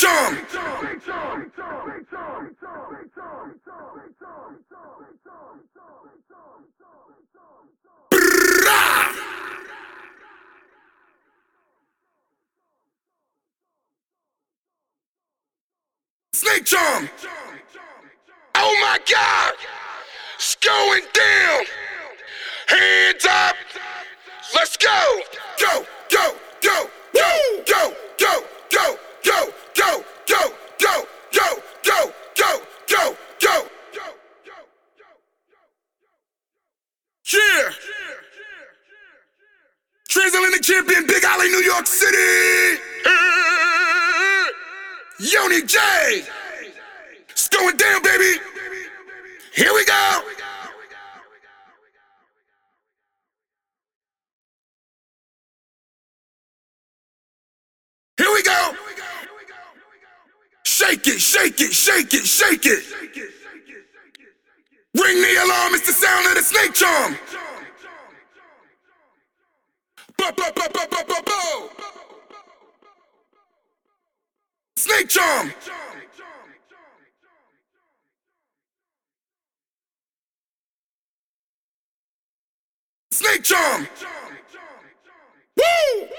[0.00, 0.34] charm.
[16.32, 17.10] Snake charm.
[18.54, 19.52] Oh my God!
[20.36, 21.64] It's going down.
[22.68, 23.56] Hands up.
[24.54, 25.20] Let's go,
[25.60, 27.49] go, go, go, go,
[40.70, 42.80] Champion, Big Alley, New York City.
[45.18, 46.22] Yoni Jay.
[47.28, 48.38] It's going down, baby.
[49.52, 50.22] Here we go.
[58.16, 58.76] Here we go.
[60.62, 62.84] Shake it, shake it, shake it, shake it.
[64.94, 67.16] Ring the alarm, it's the sound of the snake charm.
[74.76, 75.52] Snake charm.
[83.12, 83.88] Snake charm.
[85.56, 86.09] Woo!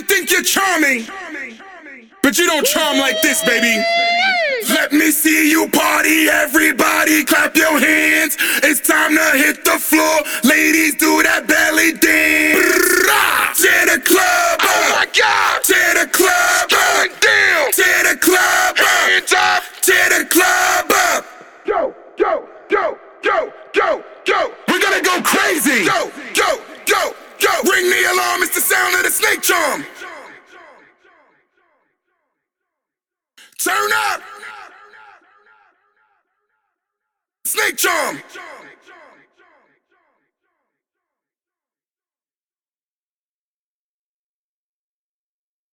[0.00, 1.04] You think you're charming,
[2.22, 3.84] but you don't charm like this, baby.
[4.70, 8.36] Let me see you party, everybody clap your hands.
[8.62, 10.20] It's time to hit the floor.
[10.44, 13.60] Ladies, do that belly dance.
[13.60, 14.64] Tear the club up.
[14.64, 15.64] Oh my God.
[15.64, 17.72] Tear the club Going down.
[17.72, 18.78] Tear the club up.
[18.78, 19.62] Hands up.
[19.82, 21.24] Tear the club up.
[21.66, 24.52] Go, go, go, go, go, go.
[24.68, 25.84] We're gonna go crazy.
[25.84, 26.56] Go, go,
[26.86, 27.52] go, go.
[27.68, 29.84] Ring the alarm, it's the sound of the snake charm.
[33.62, 34.22] Turn up.
[37.44, 38.22] Snake charm.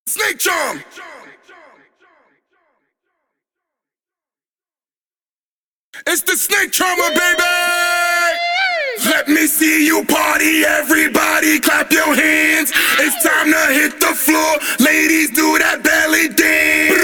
[0.06, 0.84] Snake charm.
[6.08, 7.44] It's the snake charmer, baby.
[9.06, 12.74] Let me see you party, everybody clap your hands.
[13.00, 14.58] It's time to hit the floor.
[14.86, 16.97] Ladies, do that belly dance.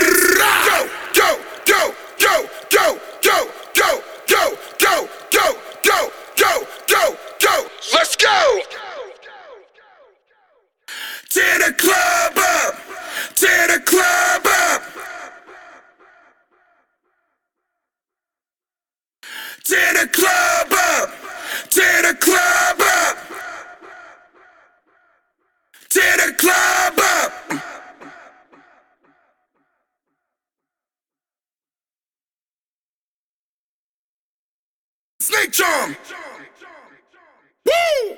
[19.65, 21.09] Tear the club up.
[21.69, 23.17] Tear the club up.
[25.89, 27.31] Tear the club up.
[35.21, 35.95] Snake charm.
[37.65, 38.17] Woo!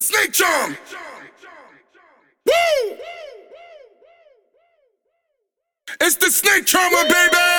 [0.00, 0.76] Snake charm.
[2.46, 2.96] Woo!
[6.00, 7.53] It's the snake charmer, baby.